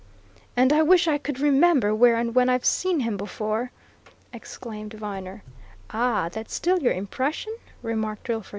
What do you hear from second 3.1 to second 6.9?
before!" exclaimed Viner. "Ah, that's still